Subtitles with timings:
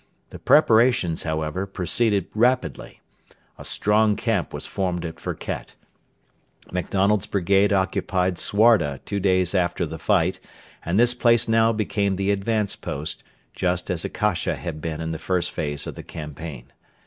[0.31, 3.01] The preparations, however, proceeded rapidly.
[3.59, 5.75] A strong camp was formed at Firket.
[6.73, 10.39] MacDonald's brigade occupied Suarda two days after the fight,
[10.83, 15.19] and this place now became the advanced post, just as Akasha had been in the
[15.19, 16.73] first phase of the campaign.